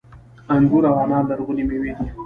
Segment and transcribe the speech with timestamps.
[0.55, 2.05] انګور او انار لرغونې میوې دي